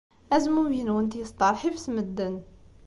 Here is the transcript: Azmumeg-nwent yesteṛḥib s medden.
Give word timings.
Azmumeg-nwent 0.35 1.17
yesteṛḥib 1.19 1.75
s 1.83 1.85
medden. 1.95 2.35